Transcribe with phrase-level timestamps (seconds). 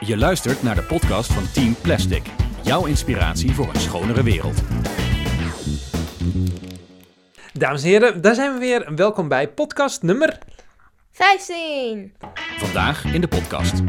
[0.00, 2.22] Je luistert naar de podcast van Team Plastic.
[2.62, 4.62] Jouw inspiratie voor een schonere wereld.
[7.52, 8.94] Dames en heren, daar zijn we weer.
[8.94, 10.38] Welkom bij podcast nummer.
[11.12, 12.12] 15.
[12.58, 13.82] Vandaag in de podcast.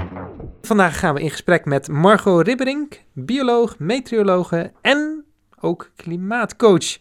[0.62, 5.26] Vandaag gaan we in gesprek met Margot Ribberink, bioloog, meteorologe en
[5.60, 6.98] ook klimaatcoach.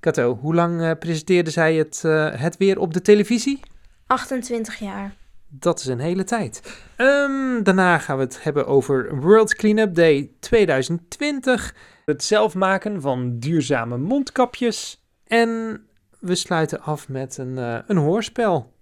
[0.00, 3.60] Kato, hoe lang eh, presenteerde zij het, eh, het weer op de televisie?
[4.06, 5.18] 28 jaar.
[5.52, 6.82] Dat is een hele tijd.
[6.96, 11.74] Ehm, daarna gaan we het hebben over World Cleanup Day 2020.
[12.04, 15.04] Het zelf maken van duurzame mondkapjes.
[15.26, 15.80] En
[16.18, 18.72] we sluiten af met een, eh, een hoorspel.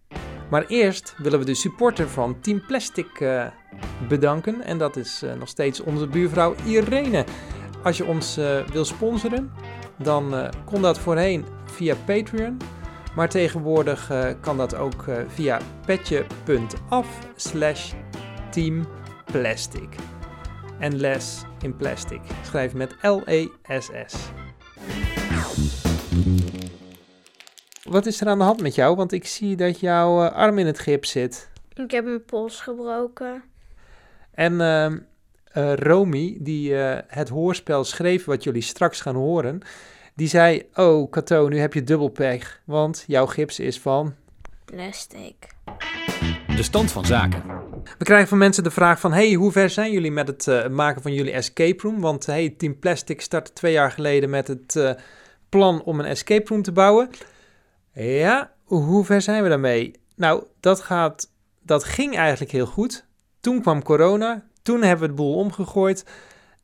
[0.50, 3.46] Maar eerst willen we de supporter van Team Plastic eh,
[4.08, 4.62] bedanken.
[4.62, 7.24] En dat is eh, nog steeds onze buurvrouw Irene.
[7.82, 8.36] Als je ons
[8.72, 9.52] wil sponsoren,
[9.96, 12.56] dan kon dat voorheen via Patreon.
[13.14, 17.92] Maar tegenwoordig eh, kan dat ook eh, via petje.af slash
[18.50, 19.88] teamplastic.
[20.78, 22.20] En les in plastic.
[22.44, 24.16] Schrijf met L-E-S-S.
[27.82, 28.96] Wat is er aan de hand met jou?
[28.96, 31.50] Want ik zie dat jouw eh, arm in het gips zit.
[31.74, 33.42] Ik heb mijn pols gebroken.
[34.34, 34.98] En ehm
[35.44, 36.74] eh, Romy, die
[37.06, 39.60] het hoorspel schreef wat jullie straks gaan horen,
[40.18, 44.14] die zei: Oh, Kato, nu heb je dubbelpech, want jouw gips is van.
[44.64, 45.34] Plastic.
[46.56, 47.42] De stand van zaken.
[47.98, 50.68] We krijgen van mensen de vraag van, hey, hoe ver zijn jullie met het eh,
[50.68, 52.00] maken van jullie escape room?
[52.00, 54.90] Want hey, Team Plastic startte twee jaar geleden met het eh,
[55.48, 57.10] plan om een escape room te bouwen.
[57.92, 59.92] Ja, hoe ver zijn we daarmee?
[60.16, 61.30] Nou, dat, gaat,
[61.62, 63.06] dat ging eigenlijk heel goed.
[63.40, 66.04] Toen kwam corona, toen hebben we de boel omgegooid.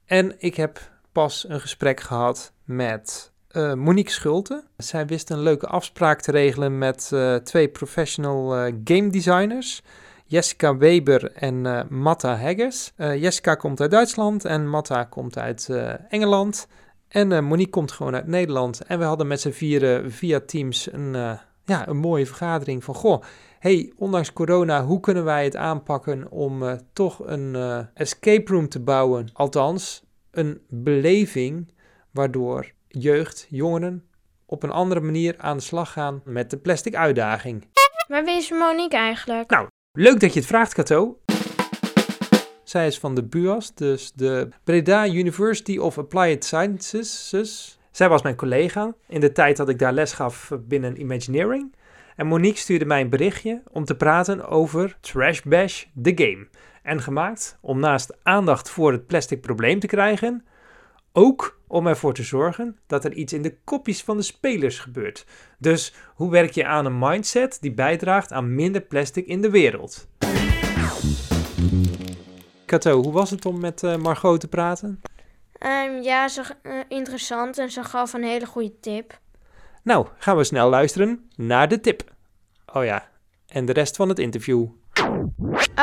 [0.05, 4.65] En ik heb pas een gesprek gehad met eh, Monique Schulte.
[4.77, 9.83] Zij wist een leuke afspraak te regelen met eh, twee professional eh, game designers.
[10.27, 12.93] Jessica Weber en Matta Heggers.
[12.97, 15.69] Eh, Jessica komt uit Duitsland en Matta komt uit
[16.09, 16.69] Engeland.
[17.09, 18.83] En Monique komt gewoon uit Nederland.
[18.85, 21.13] En we hadden met z'n vieren via Teams een,
[21.65, 22.95] ja, een mooie vergadering van...
[22.95, 23.23] Goh,
[23.59, 27.57] hey, ondanks corona, hoe kunnen wij het aanpakken om toch een
[27.95, 29.29] escape room te bouwen?
[29.33, 31.73] Althans, een beleving
[32.11, 34.05] waardoor jeugd, jongeren
[34.47, 37.69] op een andere manier aan de slag gaan met de plastic uitdaging.
[38.09, 39.51] Maar wie is Monique eigenlijk?
[39.51, 39.69] Nou,
[39.99, 41.19] Leuk dat je het vraagt, Kato.
[42.65, 47.79] Zij is van de BUAS, dus de Breda University of Applied Sciences.
[47.91, 51.75] Zij was mijn collega in de tijd dat ik daar les gaf binnen Imagineering.
[52.17, 56.47] En Monique stuurde mij een berichtje om te praten over Trash Bash, the game.
[56.83, 60.45] En gemaakt om naast aandacht voor het plastic probleem te krijgen,
[61.17, 65.27] ook om ervoor te zorgen dat er iets in de kopjes van de spelers gebeurt.
[65.59, 70.07] Dus hoe werk je aan een mindset die bijdraagt aan minder plastic in de wereld?
[72.65, 75.01] Kato, hoe was het om met eh, Margot te praten?
[75.53, 79.19] Ehm, ja, ze, eh, interessant en ze gaf een hele goede tip.
[79.83, 82.13] Nou, gaan we snel luisteren naar de tip.
[82.73, 83.09] Oh ja,
[83.47, 84.67] en de rest van het interview.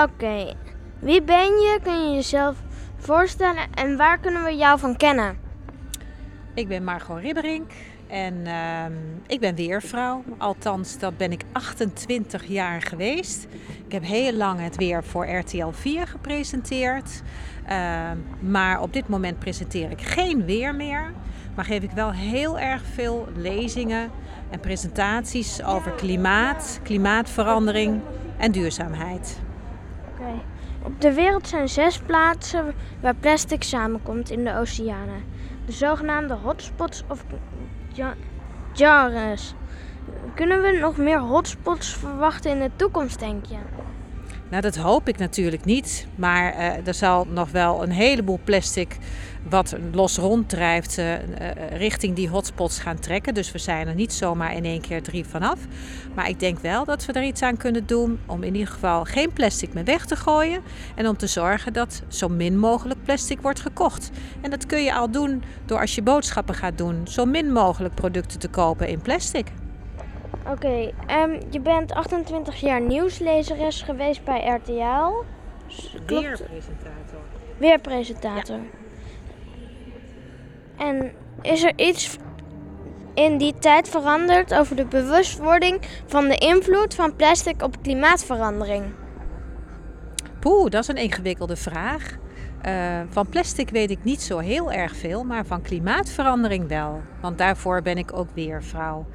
[0.03, 0.56] Oké,
[1.00, 1.80] wie ben je?
[1.84, 2.58] Kun je jezelf
[3.01, 5.38] voorstellen en waar kunnen we jou van kennen?
[6.53, 7.72] Ik ben Margot Ribberink
[8.07, 8.94] en ehm,
[9.28, 10.23] ik ben weervrouw.
[10.38, 13.47] Althans, dat ben ik 28 jaar geweest.
[13.85, 17.22] Ik heb heel lang het weer voor RTL 4 gepresenteerd.
[17.66, 21.13] Ehm, maar op dit moment presenteer ik geen weer meer.
[21.56, 24.09] Maar geef ik wel heel erg veel lezingen
[24.50, 28.01] en presentaties over klimaat, klimaatverandering
[28.38, 29.40] en duurzaamheid.
[30.84, 35.24] Op de wereld zijn zes plaatsen waar plastic samenkomt in de oceanen.
[35.66, 37.25] De zogenaamde hotspots of
[37.94, 38.16] ja-
[38.74, 39.53] genres.
[40.36, 43.58] Kunnen we nog meer hotspots verwachten in de toekomst, denk je?
[44.50, 46.08] Nou, dat hoop ik natuurlijk niet.
[46.16, 48.97] Maar eh, er zal nog wel een heleboel plastic
[49.50, 53.34] wat los ronddrijft eh, eh, richting die hotspots gaan trekken.
[53.34, 55.59] Dus we zijn er niet zomaar in één keer drie vanaf.
[56.13, 59.03] Maar ik denk wel dat we er iets aan kunnen doen om in ieder geval
[59.03, 60.61] geen plastic meer weg te gooien.
[60.96, 64.11] En om te zorgen dat zo min mogelijk plastic wordt gekocht.
[64.41, 67.96] En dat kun je al doen door als je boodschappen gaat doen, zo min mogelijk
[67.96, 69.47] producten te kopen in plastic.
[70.47, 75.23] Oké, ehm, je bent 28 jaar nieuwslezeres geweest bij RTL.
[76.05, 76.23] Klopt.
[76.23, 77.20] Weerpresentator.
[77.58, 78.59] Weerpresentator.
[80.81, 81.11] En
[81.41, 82.17] is er iets
[83.13, 88.83] in die tijd veranderd over de bewustwording van de invloed van plastic op klimaatverandering?
[90.39, 92.17] Poeh, dat is een ingewikkelde vraag.
[92.67, 97.01] Uh, van plastic weet ik niet zo heel erg veel, maar van klimaatverandering wel.
[97.22, 99.05] Want daarvoor ben ik ook weer vrouw.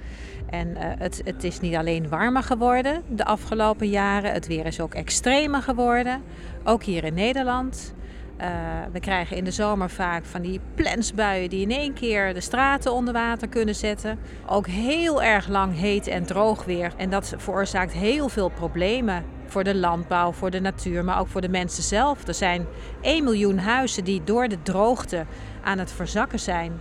[0.50, 4.80] En uh, het, het, is niet alleen warmer geworden de afgelopen jaren, het weer is
[4.80, 6.22] ook extremer geworden.
[6.64, 7.94] Ook hier in Nederland.
[8.40, 8.46] Uh,
[8.92, 12.92] we krijgen in de zomer vaak van die plensbuien die in één keer de straten
[12.92, 14.18] onder water kunnen zetten.
[14.46, 16.92] Ook heel erg lang heet en droog weer.
[16.96, 21.40] En dat veroorzaakt heel veel problemen voor de landbouw, voor de natuur, maar ook voor
[21.40, 22.28] de mensen zelf.
[22.28, 22.66] Er zijn
[23.00, 25.26] 1 miljoen huizen die door de droogte
[25.62, 26.80] aan het verzakken zijn.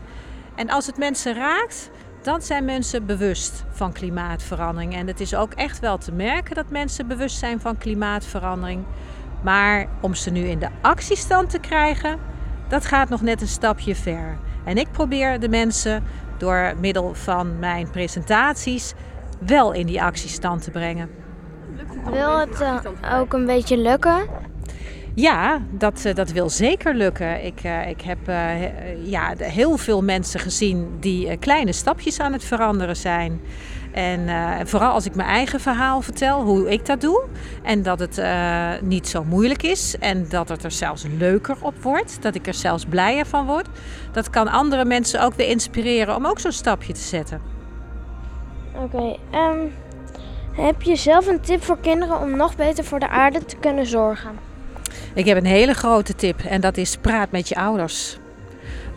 [0.55, 1.89] En als het mensen raakt,
[2.21, 4.95] dan zijn mensen bewust van klimaatverandering.
[4.95, 8.83] En het is ook echt wel te merken dat mensen bewust zijn van klimaatverandering.
[9.45, 12.19] Maar om ze nu in de actiestand te krijgen,
[12.67, 14.37] dat gaat nog net een stapje ver.
[14.63, 16.03] En ik probeer de mensen
[16.37, 18.93] door middel van mijn presentaties
[19.39, 21.09] wel in die actiestand te brengen.
[22.11, 24.27] Wil het uh, ook een beetje lukken?
[25.15, 27.45] Ja, dat, dat wil zeker lukken.
[27.45, 32.43] Ik, uh, ik heb uh, ja, heel veel mensen gezien die kleine stapjes aan het
[32.43, 33.41] veranderen zijn.
[33.95, 34.29] En
[34.67, 37.23] vooral als ik mijn eigen verhaal vertel, hoe ik dat doe.
[37.63, 38.21] En dat het
[38.81, 39.97] niet zo moeilijk is.
[39.99, 42.17] En dat het er zelfs leuker op wordt.
[42.21, 43.67] Dat ik er zelfs blijer van word.
[44.11, 47.41] Dat kan andere mensen ook weer inspireren om ook zo'n stapje te zetten.
[48.75, 49.19] Oké, okay,
[49.49, 49.73] um...
[50.51, 53.85] Heb je zelf een tip voor kinderen om nog beter voor de aarde te kunnen
[53.85, 54.31] zorgen?
[55.13, 58.17] Ik heb een hele grote tip en dat is praat met je ouders.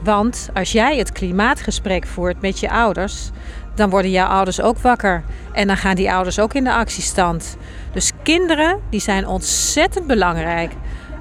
[0.03, 3.31] Want als jij het klimaatgesprek voert met je ouders,
[3.79, 5.25] dan worden jouw ouders ook wakker.
[5.53, 7.57] En dan gaan die ouders ook in de actiestand.
[7.93, 10.73] Dus kinderen, die zijn ontzettend belangrijk.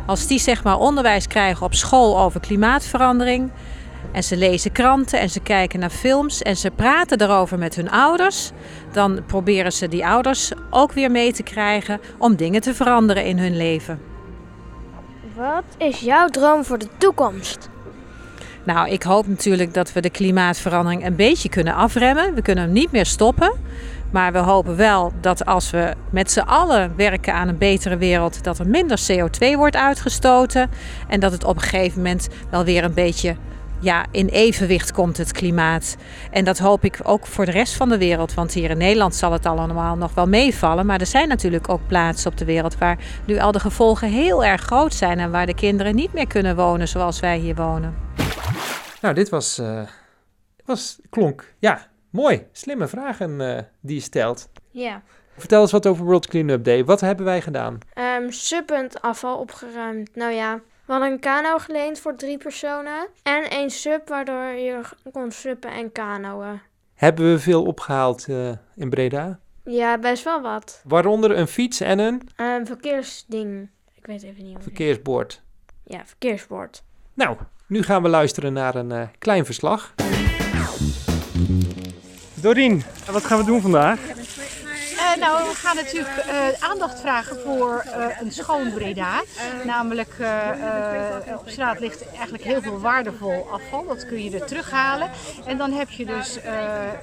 [0.05, 3.51] Als die zeg maar onderwijs krijgen op school over klimaatverandering,
[4.11, 7.89] en ze lezen kranten en ze kijken naar films en ze praten daarover met hun
[7.89, 8.51] ouders,
[8.91, 13.37] dan proberen ze die ouders ook weer mee te krijgen om dingen te veranderen in
[13.37, 14.01] hun leven.
[15.35, 17.69] Wat is jouw droom voor de toekomst?
[18.67, 22.33] Nou, ik hoop natuurlijk dat we de klimaatverandering een beetje kunnen afremmen.
[22.33, 23.53] We kunnen hem niet meer stoppen.
[24.11, 28.43] Maar we hopen wel dat als we met z'n allen werken aan een betere wereld,
[28.43, 30.69] dat er minder CO2 wordt uitgestoten.
[31.07, 33.35] En dat het op een gegeven moment wel weer een beetje
[33.79, 35.97] ja, in evenwicht komt het klimaat.
[36.31, 38.33] En dat hoop ik ook voor de rest van de wereld.
[38.33, 40.85] Want hier in Nederland zal het allemaal nog wel meevallen.
[40.85, 44.45] Maar er zijn natuurlijk ook plaatsen op de wereld waar nu al de gevolgen heel
[44.45, 45.19] erg groot zijn.
[45.19, 48.06] En waar de kinderen niet meer kunnen wonen zoals wij hier wonen.
[49.01, 49.87] Nou, dit was, uh,
[50.65, 51.53] was klonk.
[51.59, 52.47] Ja, mooi.
[52.51, 54.49] Slimme vragen uh, die je stelt.
[54.71, 55.01] Ja.
[55.37, 56.85] Vertel eens wat over World Cleanup Day.
[56.85, 57.77] Wat hebben wij gedaan?
[57.95, 60.15] Um, suppend afval opgeruimd.
[60.15, 60.55] Nou ja,
[60.85, 63.07] we hadden een kano geleend voor drie personen.
[63.23, 64.81] En één sub, waardoor je
[65.11, 66.59] kon suppen en kanoën.
[66.93, 69.39] Hebben we veel opgehaald uh, in Breda?
[69.63, 70.81] Ja, best wel wat.
[70.83, 72.29] Waaronder een fiets en een?
[72.35, 73.69] Een verkeersding.
[73.95, 75.41] Ik weet even niet hoe Verkeersbord.
[75.83, 76.83] Ja, verkeersbord.
[77.17, 77.37] Nou,
[77.67, 79.93] nu gaan we luisteren naar een uh, klein verslag.
[82.33, 83.99] Dorien, wat gaan we doen vandaag?
[85.19, 89.23] Nou, we gaan natuurlijk uh, aandacht vragen voor uh, een schoon Breda.
[89.63, 90.13] Namelijk,
[91.37, 93.85] op straat ligt eigenlijk heel veel waardevol afval.
[93.87, 95.09] Dat kun je er terughalen.
[95.45, 96.37] En dan heb je dus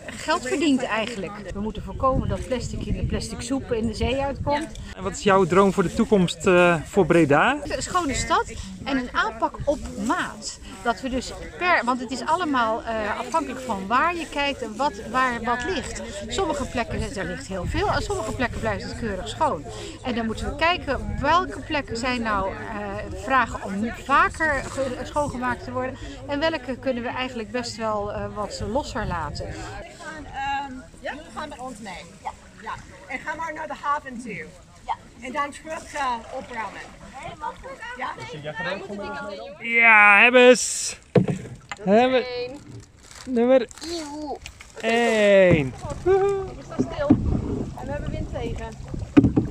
[0.06, 1.32] geld verdiend eigenlijk.
[1.54, 4.68] We moeten voorkomen dat plastic in de plastic soep in de zee uitkomt.
[4.96, 6.48] En wat is jouw droom voor de toekomst
[6.84, 7.56] voor Breda?
[7.62, 8.52] Een schone stad
[8.84, 10.58] en een aanpak op maat.
[10.82, 12.82] Dat we dus per, want het is allemaal
[13.18, 16.02] afhankelijk van waar je kijkt en wat, waar wat ligt.
[16.28, 19.64] Sommige plekken, er ligt heel veel sommige plekken blijft het keurig schoon.
[20.04, 24.64] En dan moeten we kijken welke plekken zijn nou uh, vragen om vaker
[25.02, 25.96] schoongemaakt te worden.
[26.28, 29.46] En welke kunnen we eigenlijk best wel uh, wat losser laten.
[29.46, 32.04] Um, ja, gaan met ons mee.
[32.22, 32.30] Ja.
[32.62, 32.74] ja.
[33.06, 34.46] En ga maar naar de haven toe.
[34.86, 34.96] Ja.
[35.20, 36.80] En dan terug uh, opruimen.
[37.10, 37.78] Helemaal goed.
[37.96, 38.10] Ja,
[39.58, 40.96] ja hebben ze.
[41.84, 42.24] Hebben.
[43.26, 43.66] Nummer
[44.80, 45.74] 1.
[47.84, 48.68] En we hebben wind tegen.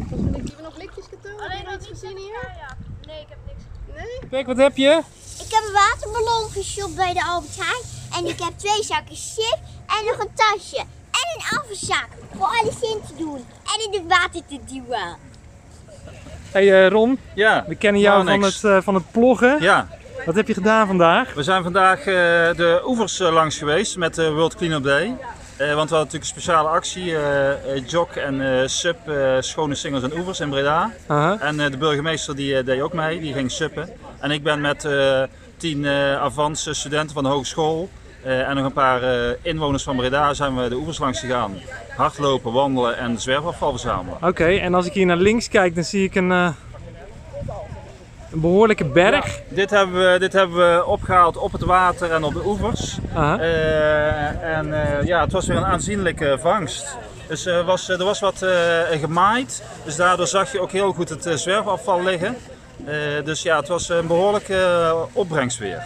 [0.10, 1.42] Volgens mij hebben we nog blikjes getoond.
[1.42, 2.40] Alleen wat gezien hier?
[2.44, 2.78] Ja, ja.
[3.08, 3.64] Nee, ik heb niks.
[3.96, 4.30] Nee?
[4.30, 5.02] Kijk, wat heb je?
[5.40, 7.84] Ik heb een waterballon geshopt bij de Albert Heijn.
[8.18, 10.80] En ik heb twee zakken chips en nog een tasje.
[11.20, 13.46] En een afvalzak voor alles in te doen.
[13.74, 15.18] En in het water te duwen.
[16.52, 19.62] Hey uh, Ron, ja, we kennen jou van het, uh, van het ploggen.
[19.62, 19.88] Ja.
[20.26, 21.34] Wat heb je gedaan vandaag?
[21.34, 25.18] We zijn vandaag uh, de oevers langs geweest met de World Cleanup Day.
[25.62, 28.98] Uh, want we hadden natuurlijk een speciale actie, uh, Jok en Sub,
[29.40, 30.92] schone singles en oevers in Breda.
[31.08, 31.44] -huh.
[31.44, 33.90] En de burgemeester die deed ook mee, die ging suppen.
[34.20, 34.88] En ik ben met
[35.58, 37.90] tien Avans studenten van de hogeschool
[38.24, 39.02] en nog een paar
[39.42, 41.56] inwoners van Breda zijn we de oevers langs gegaan.
[41.96, 44.16] Hardlopen, wandelen en zwerfafval verzamelen.
[44.16, 46.56] Oké, okay, en als ik hier naar links kijk, dan zie ik een,
[48.34, 49.40] Een behoorlijke berg.
[49.48, 52.98] Dit hebben, we, dit hebben we opgehaald op het water en op de oevers.
[53.14, 53.40] Aha.
[53.40, 56.98] Eh, en eh, ja, het was weer een aanzienlijke vangst.
[57.28, 61.10] Dus er was, er was wat eh, gemaaid, dus daardoor zag je ook heel goed
[61.10, 62.36] het eh, zwerfafval liggen.
[62.86, 65.86] Eh, dus ja, het was een behoorlijke eh, opbrengst weer.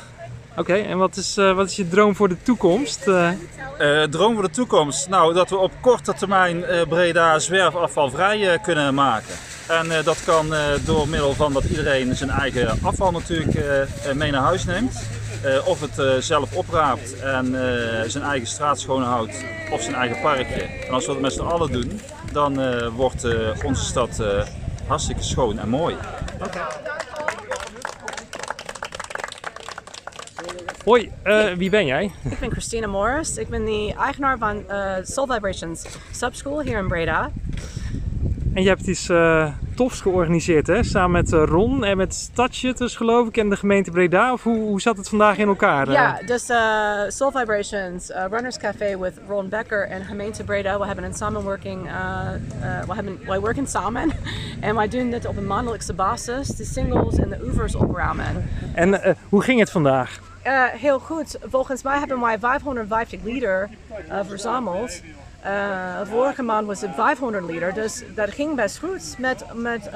[0.58, 3.08] Oké, en wat is, eh, wat is je droom voor de toekomst?
[3.08, 3.30] Eh,
[3.78, 5.10] Eh, droom voor de toekomst?
[5.10, 9.34] Nou, dat we op korte termijn eh, Breda zwerfafvalvrij kunnen maken.
[9.68, 13.58] En eh, dat kan eh, door middel van dat iedereen zijn eigen afval natuurlijk
[14.16, 15.02] mee naar huis neemt.
[15.44, 20.22] Eh, of het eh, zelf opraapt en eh, zijn eigen straat schoonhoudt of zijn eigen
[20.22, 20.62] parkje.
[20.88, 23.34] En als we dat met z'n allen doen, dan eh, wordt eh,
[23.64, 24.28] onze stad eh,
[24.88, 25.96] hartstikke schoon en mooi.
[30.88, 32.12] Hoi, eh, wie ben jij?
[32.30, 33.38] Ik ben Christina Morris.
[33.38, 37.32] Ik ben de eigenaar van eh, Soul Vibrations Subschool hier in Breda.
[38.54, 40.84] En je hebt iets eh, tofs georganiseerd, hè?
[40.84, 44.34] Samen met Ron en met Stadsjutters, geloof ik, en de gemeente Breda.
[44.34, 45.92] Of hoe, hoe zat het vandaag in elkaar?
[45.92, 46.58] Ja, dus uh,
[47.08, 50.80] Soul Vibrations uh, Runners Café with Ron Becker en gemeente Breda.
[50.80, 51.82] We hebben een samenwerking,
[52.88, 54.12] we, hebben, wij werken samen
[54.60, 58.50] en wij doen dit op een maandelijkse basis, de singles en de oevers opruimen.
[58.74, 60.20] En hoe ging het vandaag?
[60.48, 61.38] Uh, heel goed.
[61.50, 63.70] Volgens mij hebben wij 550 liter
[64.10, 65.02] uh, verzameld.
[65.46, 69.90] Uh, vorige maand was het 500 liter, dus dat ging best goed met, met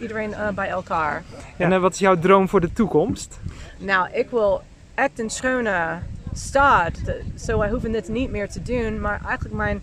[0.00, 1.22] iedereen bij elkaar.
[1.56, 3.38] En wat is jouw droom voor de toekomst?
[3.78, 4.62] Nou, ik wil
[4.94, 5.98] echt een schone
[6.32, 6.92] stad,
[7.36, 9.82] zo wij hoeven dit niet meer te doen, maar eigenlijk mijn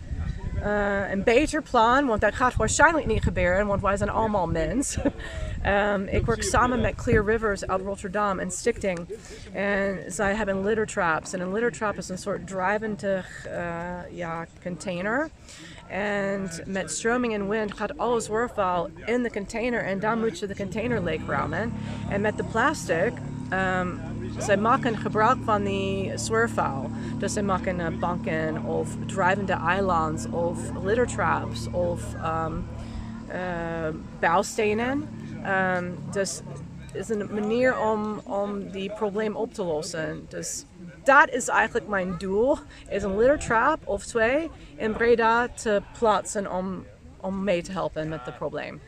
[0.63, 4.97] uh, een beter plan, want dat gaat waarschijnlijk niet gebeuren, want wij zijn allemaal mens.
[5.65, 8.99] um, ik werk samen met Clear Rivers uit Rotterdam en Stichting.
[9.53, 11.33] En zij hebben litter traps.
[11.33, 15.29] En een litter trap is een soort drijvende uh, ja, container.
[15.87, 20.47] En met stroming en wind gaat alles zwerfvuil in de container en dan moet je
[20.47, 21.73] de container leegruimen.
[22.09, 23.13] En met de plastic
[23.53, 23.99] um,
[24.37, 26.89] zij maken gebruik van die zwerfvuil.
[27.17, 32.65] Dus zij maken uh, banken of drijvende eilands of litter traps of um,
[34.19, 35.07] bouwstenen.
[35.77, 36.41] Um, dus
[36.95, 40.25] is een manier om, om die probleem op te lossen.
[40.29, 40.65] Dus
[41.03, 42.57] dat is eigenlijk mijn doel.
[42.89, 46.83] Is een litter trap of twee in Breda te plaatsen om,
[47.17, 48.81] om mee te helpen met het probleem.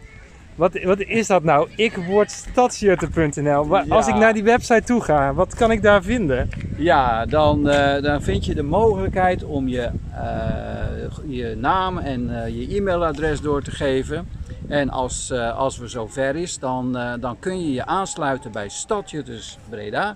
[0.57, 1.69] Wat, wat is dat nou?
[1.75, 3.67] Ik word stadsjutter.nl.
[3.67, 3.85] Ja.
[3.89, 6.49] Als ik naar die website toe ga, wat kan ik daar vinden?
[6.77, 12.47] Ja, dan, uh, dan vind je de mogelijkheid om je, uh, je naam en uh,
[12.47, 14.27] je e-mailadres door te geven.
[14.67, 20.15] En als, als we zover is, dan, dan kun je je aansluiten bij Stadjutters Breda.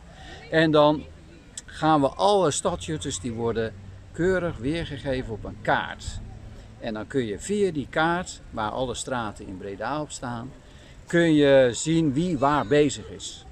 [0.49, 1.03] En dan
[1.65, 3.73] gaan we alle stadjutters die worden
[4.11, 6.19] keurig weergegeven op een kaart.
[6.81, 10.51] En dan kun je via die kaart, waar alle straten in Breda op staan,
[11.07, 13.45] kun je zien wie waar bezig is.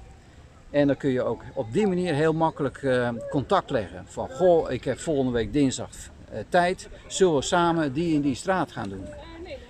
[0.70, 4.04] En dan kun je ook op die manier heel makkelijk uh, contact leggen.
[4.06, 5.90] Van, goh, ik heb volgende week dinsdag
[6.32, 9.04] uh, tijd, zullen we samen die in die straat gaan doen.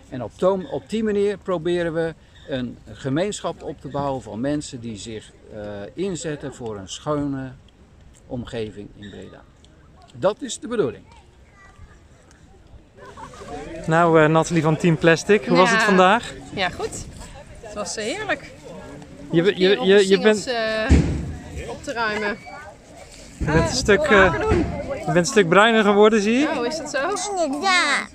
[0.08, 0.32] En op,
[0.70, 2.14] op die manier proberen we
[2.48, 5.60] een gemeenschap op te bouwen van mensen die zich uh,
[5.94, 7.52] inzetten voor een schone
[8.26, 9.42] omgeving in Breda.
[10.16, 11.04] Dat is de bedoeling.
[13.86, 15.62] Nou, uh, Nathalie van Team Plastic, hoe ja.
[15.62, 16.32] was het vandaag?
[16.54, 17.04] Ja, goed.
[17.60, 18.50] Het was uh, heerlijk.
[19.30, 22.38] Je, je, je, je, je bent uh, op te ruimen.
[23.38, 26.48] Je bent, een stuk, je bent een stuk bruiner geworden, zie je?
[26.58, 26.98] Oh, is dat zo?
[27.62, 28.06] Ja.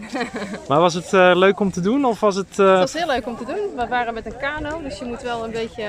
[0.68, 2.04] Maar was het leuk om te doen?
[2.04, 3.76] Of was het, het was heel leuk om te doen.
[3.76, 5.84] We waren met een kano, dus je moet wel een beetje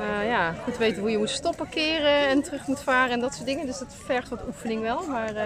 [0.00, 3.34] uh, ja, goed weten hoe je moet stoppen, keren en terug moet varen en dat
[3.34, 3.66] soort dingen.
[3.66, 5.04] Dus dat vergt wat oefening wel.
[5.08, 5.40] Maar uh,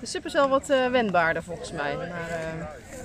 [0.00, 1.96] de sub is wel wat uh, wendbaarder volgens mij.
[1.96, 2.08] Maar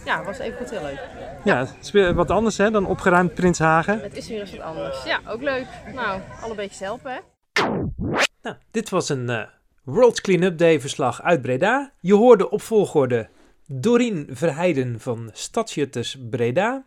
[0.05, 0.99] ja, het was even goed heel leuk.
[1.43, 3.99] Ja, het is weer wat anders hè, dan opgeruimd Prinshagen.
[4.01, 5.03] Het is weer eens wat anders.
[5.03, 5.67] Ja, ook leuk.
[5.93, 7.19] Nou, alle beetjes helpen hè.
[8.41, 9.47] Nou, dit was een
[9.83, 11.91] World Cleanup Day verslag uit Breda.
[11.99, 13.29] Je hoorde op volgorde
[13.67, 16.85] Dorien Verheiden van Stadsjutters Breda,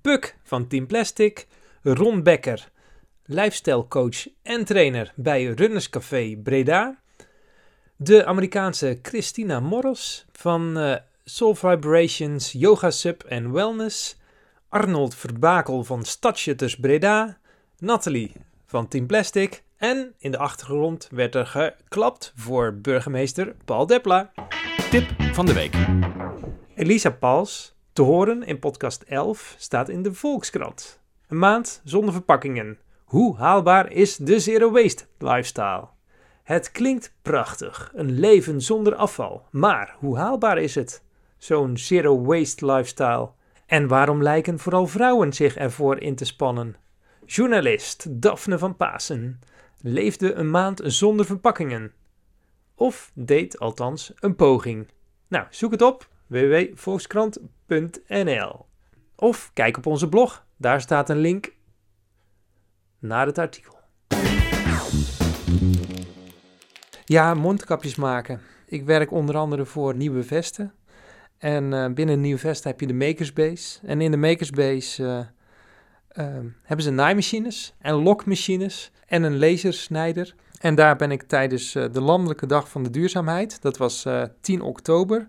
[0.00, 1.46] Puk van Team Plastic,
[1.82, 2.68] Ron Becker
[3.26, 6.96] lifestylecoach en trainer bij Runners Café Breda.
[7.98, 14.18] De Amerikaanse Christina Morris van uh, Soul Vibrations Yoga Sub en Wellness.
[14.68, 17.38] Arnold Verbakel van Stadsjutters Breda.
[17.78, 18.32] Nathalie
[18.66, 19.62] van Team Plastic.
[19.76, 24.32] En in de achtergrond werd er geklapt voor burgemeester Paul Depla.
[24.90, 25.74] Tip van de week.
[26.74, 31.00] Elisa Pals, te horen in podcast 11, staat in de Volkskrant.
[31.28, 32.78] Een maand zonder verpakkingen.
[33.04, 35.95] Hoe haalbaar is de zero waste lifestyle?
[36.46, 39.46] Het klinkt prachtig, een leven zonder afval.
[39.50, 41.02] Maar hoe haalbaar is het?
[41.36, 43.30] Zo'n zero waste lifestyle.
[43.66, 46.76] En waarom lijken vooral vrouwen zich ervoor in te spannen?
[47.24, 49.40] Journalist Daphne van Pasen
[49.80, 51.92] leefde een maand zonder verpakkingen.
[52.74, 54.88] Of deed althans een poging.
[55.28, 58.66] Nou, zoek het op www.volkskrant.nl
[59.16, 61.52] Of kijk op onze blog, daar staat een link
[62.98, 63.75] naar het artikel.
[67.08, 68.40] Ja, mondkapjes maken.
[68.66, 70.72] Ik werk onder andere voor Nieuwe Vesten.
[71.38, 73.78] En uh, binnen Nieuwe Vesten heb je de Makersbase.
[73.86, 75.18] En in de Makersbase uh,
[76.26, 80.34] uh, hebben ze naaimachines en lokmachines en een lasersnijder.
[80.60, 84.06] En daar ben ik tijdens de Landelijke Dag van de Duurzaamheid, dat was
[84.40, 85.26] 10 oktober,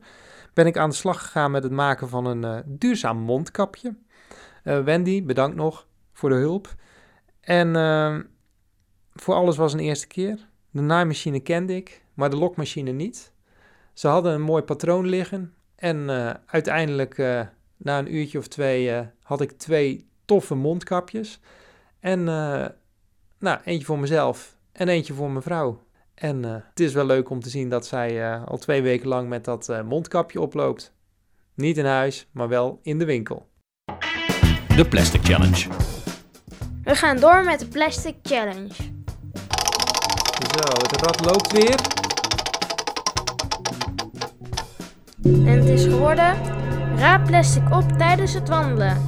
[0.54, 3.96] ben ik aan de slag gegaan met het maken van een duurzaam mondkapje.
[4.64, 6.76] Wendy, bedankt nog voor de hulp.
[7.42, 7.74] En
[9.14, 10.47] voor alles was een eerste keer.
[10.72, 13.32] De naaimachine kende ik, maar de lokmachine niet.
[13.94, 17.42] Ze hadden een mooi patroon liggen en uh, uiteindelijk uh,
[17.78, 21.40] na een uurtje of twee uh, had ik twee toffe mondkapjes.
[22.00, 22.24] En
[23.40, 25.84] nou, eentje voor mezelf en eentje voor mijn vrouw.
[26.14, 29.46] En het is wel leuk om te zien dat zij al twee weken lang met
[29.46, 30.94] dat mondkapje oploopt.
[31.54, 33.48] Niet in huis, maar wel in de winkel.
[34.76, 35.70] De Plastic Challenge.
[36.84, 38.97] We gaan door met de Plastic Challenge.
[40.38, 41.80] Zo, het rad loopt weer.
[45.24, 46.38] En het is geworden:
[46.96, 49.02] raap plastic op tijdens het wandelen.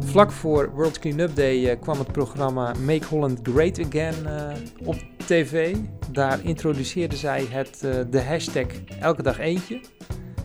[0.00, 4.48] Vlak voor World Cleanup Day uh, kwam het programma Make Holland Great Again uh,
[4.84, 5.76] op tv.
[6.10, 8.66] Daar introduceerden zij het, uh, de hashtag
[9.00, 9.80] Elke Dag Eentje.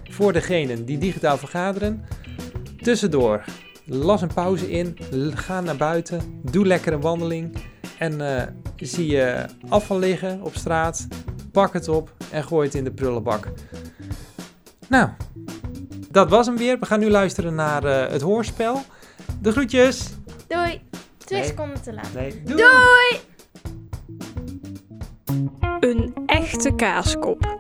[0.04, 2.06] Voor degenen die digitaal vergaderen.
[2.82, 3.44] Tussendoor,
[3.86, 4.98] las een pauze in,
[5.36, 7.58] ga naar buiten, doe lekker een wandeling.
[8.02, 8.22] En
[8.76, 11.08] zie je afval liggen op straat,
[11.52, 13.48] pak het op en gooi het in de prullenbak.
[14.88, 15.10] Nou,
[16.10, 16.80] dat was hem weer.
[16.80, 18.82] We gaan nu luisteren naar uh, het hoorspel.
[19.42, 20.10] De groetjes.
[20.48, 20.82] Doei.
[21.18, 21.50] Twee nee.
[21.50, 22.14] seconden te laat.
[22.14, 22.44] Nee.
[22.44, 22.58] Doei.
[22.58, 23.20] Doei.
[25.80, 27.60] Een echte kaaskop.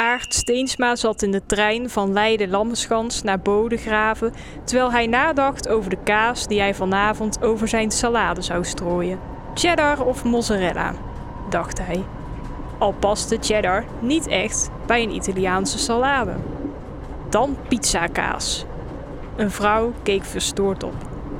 [0.00, 4.32] Aart Steensma zat in de trein van Leiden-Lammenschans naar Bodegraven,
[4.64, 9.18] terwijl hij nadacht over de kaas die hij vanavond over zijn salade zou strooien.
[9.54, 10.94] Cheddar of mozzarella,
[11.50, 12.04] dacht hij.
[12.78, 16.34] Al paste cheddar niet echt bij een Italiaanse salade.
[17.28, 18.64] Dan pizzakaas.
[19.36, 20.96] Een vrouw keek verstoord op.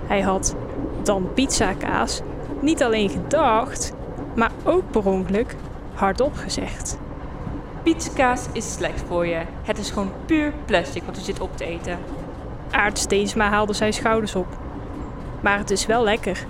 [0.06, 0.54] Hij had
[1.02, 2.20] dan pizzakaas
[2.60, 3.92] niet alleen gedacht,
[4.34, 5.56] maar ook per ongeluk
[5.94, 6.99] hardop gezegd.
[7.82, 9.40] Pizzakaas is slecht voor je.
[9.62, 11.98] Het is gewoon puur plastic wat u zit op te eten.
[12.70, 14.46] Aard Steensma haalde zijn schouders op.
[15.40, 16.46] Maar het is wel lekker.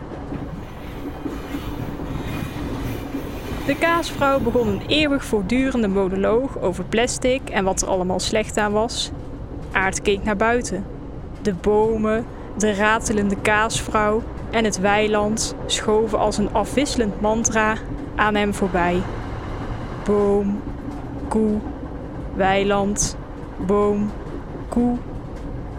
[3.66, 8.73] De kaasvrouw begon een eeuwig voortdurende monoloog over plastic en wat er allemaal slecht aan
[8.73, 9.11] was.
[9.73, 10.85] Aard keek naar buiten.
[11.43, 17.77] De bomen, de ratelende kaasvrouw en het weiland schoven als een afwisselend mantra
[18.14, 19.03] aan hem voorbij.
[20.05, 20.62] Boom,
[21.31, 21.59] koe,
[22.35, 23.16] weiland,
[23.66, 24.11] boom,
[24.69, 24.97] koe,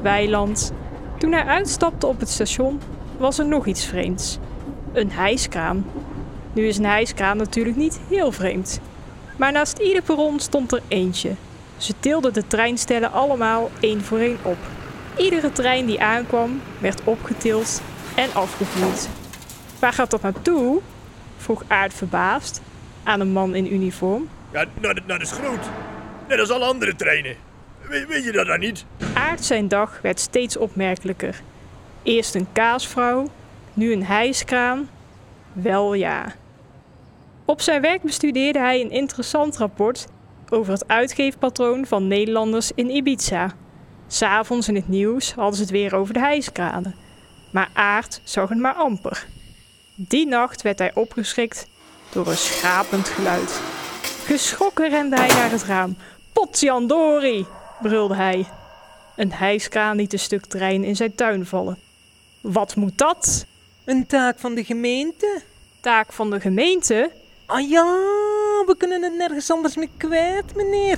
[0.01, 0.71] weiland.
[1.17, 2.79] Toen hij uitstapte op het station,
[3.17, 4.37] was er nog iets vreemds.
[4.93, 5.85] Een hijskraan.
[6.53, 8.79] Nu is een hijskraan natuurlijk niet heel vreemd.
[9.37, 11.31] Maar naast ieder perron stond er eentje.
[11.77, 14.57] Ze tilden de treinstellen allemaal één voor één op.
[15.17, 17.81] Iedere trein die aankwam, werd opgetild
[18.15, 19.09] en afgevoerd.
[19.79, 20.81] Waar gaat dat naartoe?
[21.37, 22.61] vroeg Aard verbaasd
[23.03, 24.27] aan een man in uniform.
[24.51, 25.57] Ja, naar de, naar de.
[26.27, 27.35] Net als alle andere treinen.
[27.81, 28.85] We, weet je dat dan niet?
[29.13, 31.41] Aard zijn dag werd steeds opmerkelijker.
[32.03, 33.27] Eerst een kaasvrouw,
[33.73, 34.89] nu een hijskraan.
[35.53, 36.33] Wel ja.
[37.45, 40.07] Op zijn werk bestudeerde hij een interessant rapport
[40.49, 43.51] over het uitgeefpatroon van Nederlanders in Ibiza.
[44.07, 46.95] S'avonds in het nieuws hadden ze het weer over de hijskranen.
[47.51, 49.25] Maar Aard zag het maar amper.
[49.95, 51.67] Die nacht werd hij opgeschrikt
[52.11, 53.61] door een schrapend geluid.
[54.25, 55.97] Geschrokken rende hij naar het raam.
[56.33, 57.45] Potjandori,
[57.81, 58.45] brulde hij.
[59.15, 61.77] Een hijskraan liet een stuk trein in zijn tuin vallen.
[62.41, 63.45] Wat moet dat?
[63.85, 65.41] Een taak van de gemeente.
[65.79, 67.11] Taak van de gemeente?
[67.45, 67.85] Ah ja,
[68.65, 70.97] we kunnen het nergens anders meer kwijt, meneer.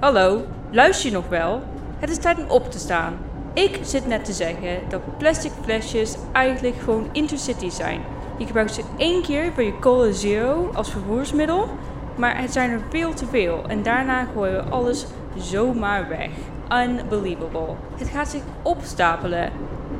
[0.00, 1.62] Hallo, luister je nog wel?
[1.98, 3.18] Het is tijd om op te staan.
[3.54, 8.00] Ik zit net te zeggen dat plastic flesjes eigenlijk gewoon intercity zijn.
[8.38, 11.68] Je gebruikt ze één keer voor je Cola Zero als vervoersmiddel,
[12.16, 16.30] maar het zijn er veel te veel en daarna gooien we alles zomaar weg.
[16.72, 17.74] Unbelievable.
[17.96, 19.52] Het gaat zich opstapelen.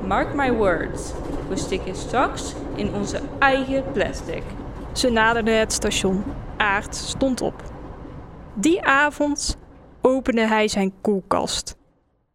[0.06, 1.12] Mark my words.
[1.48, 4.42] We stikken straks in onze eigen plastic.
[4.92, 6.24] Ze naderden het station.
[6.56, 7.62] Aard stond op.
[8.54, 9.58] Die avond
[10.00, 11.76] opende hij zijn koelkast.